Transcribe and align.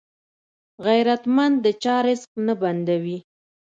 غیرتمند 0.85 1.55
د 1.65 1.67
چا 1.83 1.95
رزق 2.05 2.31
نه 2.45 2.53
بندوي 2.61 3.17